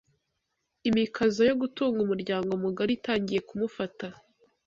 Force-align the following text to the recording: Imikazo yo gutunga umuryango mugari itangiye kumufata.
Imikazo 0.89 1.41
yo 1.49 1.55
gutunga 1.61 1.99
umuryango 2.05 2.51
mugari 2.63 2.91
itangiye 2.99 3.39
kumufata. 3.47 4.07